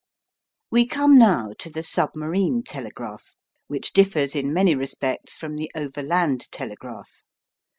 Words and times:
We 0.71 0.87
come 0.87 1.15
now 1.15 1.49
to 1.59 1.69
the 1.69 1.83
submarine 1.83 2.63
telegraph, 2.63 3.35
which 3.67 3.93
differs 3.93 4.33
in 4.35 4.51
many 4.51 4.73
respects 4.73 5.35
from 5.35 5.57
the 5.57 5.69
overland 5.75 6.49
telegraph. 6.51 7.21